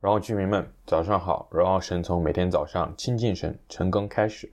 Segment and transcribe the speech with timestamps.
[0.00, 1.48] 荣耀居民们，早上好！
[1.50, 4.48] 荣耀神从每天早上亲近神、晨更开始，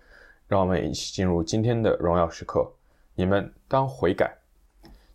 [0.48, 2.68] 让我们一起进入今天的荣耀时刻。
[3.14, 4.36] 你们当悔改。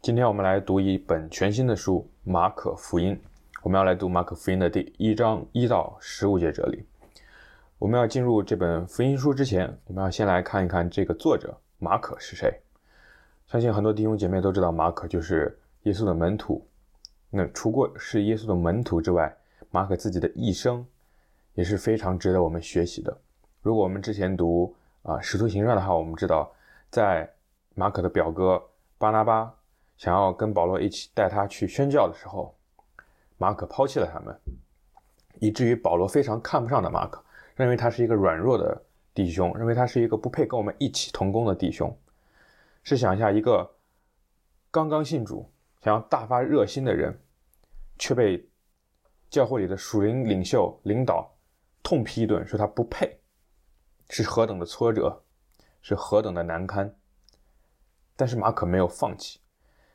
[0.00, 3.16] 今天我们来读一本全新的书《马可福音》，
[3.64, 6.84] 我们要来读马可福音的第一章一到十五节这里。
[7.80, 12.60] 我们要进入这本福音书之前，我们要先来看一看这个作者马可是谁。
[13.48, 16.64] 相信很多弟兄姐妹都知道，马可就是耶稣的门徒。
[17.30, 19.36] 那除过是耶稣的门徒之外，
[19.70, 20.84] 马可自己的一生
[21.54, 23.16] 也是非常值得我们学习的。
[23.62, 26.52] 如果我们之前读啊《使徒行传》的话，我们知道，
[26.90, 27.30] 在
[27.74, 28.62] 马可的表哥
[28.98, 29.54] 巴拿巴
[29.96, 32.54] 想要跟保罗一起带他去宣教的时候，
[33.38, 34.38] 马可抛弃了他们，
[35.38, 37.22] 以至于保罗非常看不上的马可，
[37.54, 38.82] 认为他是一个软弱的
[39.14, 41.96] 弟兄，认为他是一个不配跟我们一起同工的弟兄。
[42.82, 43.70] 试想一下，一个
[44.70, 45.50] 刚刚信主、
[45.82, 47.20] 想要大发热心的人，
[47.98, 48.48] 却被
[49.30, 51.32] 教会里的属灵领袖领导
[51.82, 53.18] 痛批一顿，说他不配，
[54.08, 55.22] 是何等的挫折，
[55.80, 56.92] 是何等的难堪。
[58.16, 59.40] 但是马可没有放弃，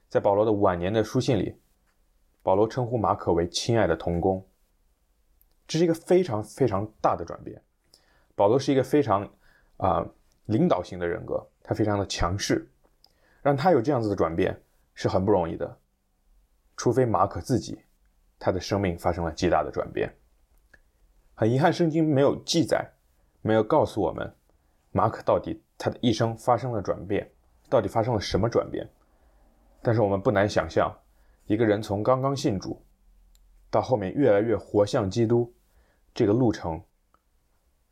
[0.07, 1.55] 在保罗的晚年的书信里，
[2.41, 4.43] 保罗称呼马可为亲爱的童工。
[5.67, 7.61] 这是一个非常非常大的转变。
[8.35, 9.29] 保罗是一个非常
[9.77, 10.05] 啊、
[10.45, 12.71] 领导型的人格，他非常的强势，
[13.41, 14.59] 让他有这样子的转变
[14.93, 15.77] 是很不容易的，
[16.77, 17.77] 除非马可自己。
[18.45, 20.15] 他的生命发生了极大的转变。
[21.33, 22.87] 很遗憾，圣经没有记载，
[23.41, 24.31] 没有告诉我们
[24.91, 27.27] 马可到底他的一生发生了转变，
[27.71, 28.87] 到底发生了什么转变。
[29.81, 30.95] 但是我们不难想象，
[31.47, 32.79] 一个人从刚刚信主，
[33.71, 35.51] 到后面越来越活像基督，
[36.13, 36.79] 这个路程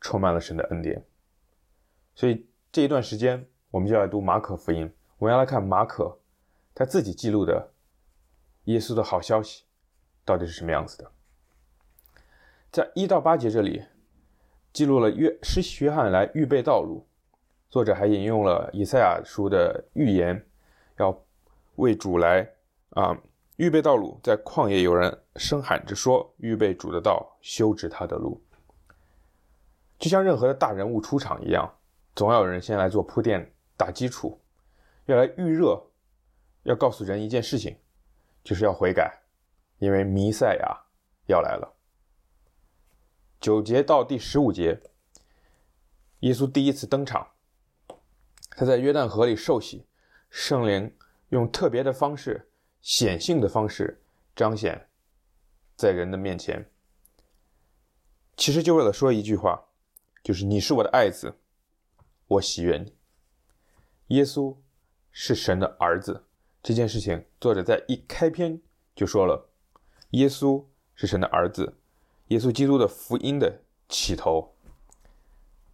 [0.00, 1.04] 充满了神的恩典。
[2.14, 4.88] 所以这一段时间，我们就要来读马可福音，
[5.18, 6.16] 我们要来看马可
[6.76, 7.72] 他自己记录的
[8.66, 9.64] 耶稣的好消息。
[10.24, 11.10] 到底是什么样子的？
[12.70, 13.84] 在一到八节这里，
[14.72, 17.06] 记录了约施洗约翰来预备道路，
[17.70, 20.44] 作者还引用了以赛亚书的预言，
[20.96, 21.24] 要
[21.76, 22.48] 为主来
[22.90, 23.16] 啊、
[23.56, 28.42] 预备道路，在旷野有人声喊着说：“预备主的道，修直他的路。”
[29.98, 31.72] 就像任何的大人物出场一样，
[32.16, 34.40] 总要有人先来做铺垫、打基础，
[35.06, 35.80] 要来预热，
[36.64, 37.76] 要告诉人一件事情，
[38.42, 39.20] 就是要悔改。
[39.84, 40.86] 因为弥赛亚
[41.26, 41.76] 要来了。
[43.38, 44.80] 九节到第十五节，
[46.20, 47.32] 耶稣第一次登场，
[48.52, 49.84] 他在约旦河里受洗，
[50.30, 50.96] 圣灵
[51.28, 52.48] 用特别的方式、
[52.80, 54.02] 显性的方式
[54.34, 54.88] 彰显
[55.76, 56.66] 在人的面前。
[58.34, 59.66] 其实就为了说一句话，
[60.22, 61.36] 就是你是我的爱子，
[62.26, 62.94] 我喜悦你。
[64.16, 64.56] 耶稣
[65.12, 66.24] 是神的儿子，
[66.62, 68.58] 这件事情作者在一开篇
[68.96, 69.50] 就说了。
[70.14, 70.64] 耶稣
[70.94, 71.76] 是神的儿子，
[72.28, 74.54] 耶稣基督的福音的起头。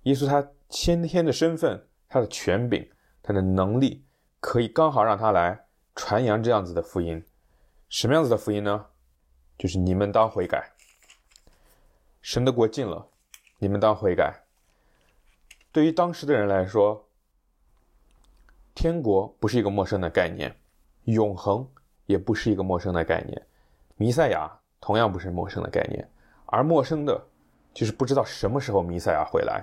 [0.05, 2.89] 耶稣他先天的身份，他的权柄，
[3.23, 4.03] 他的能力，
[4.41, 7.23] 可以刚好让他来传扬这样子的福音。
[7.91, 8.87] 什么样子的福音呢？
[9.59, 10.73] 就是你们当悔改，
[12.23, 13.07] 神的国近了，
[13.59, 14.43] 你们当悔改。
[15.71, 17.07] 对于当时的人来说，
[18.75, 20.57] 天国不是一个陌生的概念，
[21.05, 21.69] 永恒
[22.07, 23.47] 也不是一个陌生的概念。
[24.01, 24.51] 弥赛亚
[24.81, 26.11] 同样不是陌生的概念，
[26.47, 27.23] 而陌生的，
[27.75, 29.63] 就是不知道什么时候弥赛亚会来，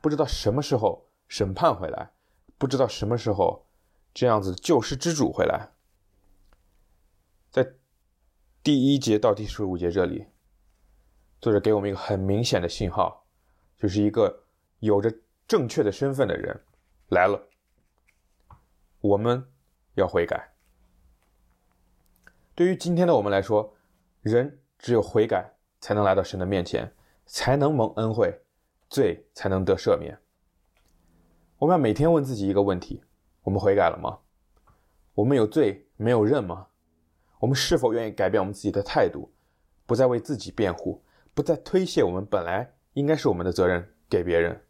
[0.00, 2.10] 不知道什么时候审判会来，
[2.58, 3.64] 不知道什么时候
[4.12, 5.70] 这样子救世之主会来。
[7.48, 7.74] 在
[8.60, 10.26] 第一节到第十五节这里，
[11.40, 13.24] 作者给我们一个很明显的信号，
[13.76, 14.46] 就是一个
[14.80, 15.14] 有着
[15.46, 16.60] 正确的身份的人
[17.10, 17.40] 来了，
[19.00, 19.48] 我们
[19.94, 20.54] 要悔改。
[22.56, 23.75] 对于今天的我们来说，
[24.32, 25.48] 人只有悔改，
[25.80, 26.92] 才能来到神的面前，
[27.26, 28.36] 才能蒙恩惠，
[28.88, 30.18] 罪才能得赦免。
[31.58, 33.04] 我们要每天问自己一个问题：
[33.42, 34.18] 我们悔改了吗？
[35.14, 36.66] 我们有罪没有认吗？
[37.38, 39.32] 我们是否愿意改变我们自己的态度，
[39.86, 44.60] 不再为自己辩护，不再推卸我们本来应该是我们的责任给别人？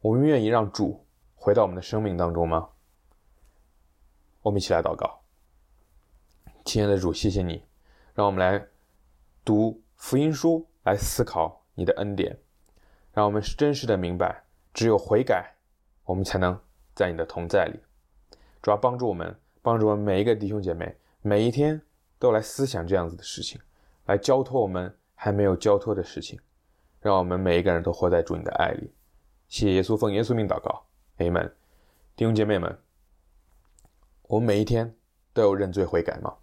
[0.00, 2.68] 我们愿意让主回到我们的生命当中吗？
[4.42, 5.22] 我们一起来祷告。
[6.64, 7.71] 亲爱的主，谢谢你。
[8.14, 8.66] 让我们来
[9.44, 12.38] 读福音书，来思考你的恩典，
[13.12, 14.44] 让我们真实的明白，
[14.74, 15.54] 只有悔改，
[16.04, 16.60] 我们才能
[16.94, 17.80] 在你的同在里。
[18.60, 21.80] 主要帮助我们，帮助我们每一个弟兄姐妹，每一天
[22.18, 23.60] 都来思想这样子的事情，
[24.06, 26.38] 来交托我们还没有交托的事情，
[27.00, 28.92] 让我们每一个人都活在主你的爱里。
[29.48, 30.84] 谢谢耶稣，奉耶稣名祷告，
[31.16, 31.56] 阿门。
[32.14, 32.78] 弟兄姐妹们，
[34.24, 34.94] 我们每一天
[35.32, 36.36] 都有认罪悔改吗？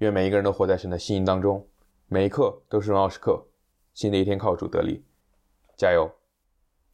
[0.00, 1.66] 愿每一个人都活在神的心意当中，
[2.08, 3.46] 每一刻都是荣耀时刻。
[3.92, 5.04] 新的一天靠主得力，
[5.76, 6.10] 加油！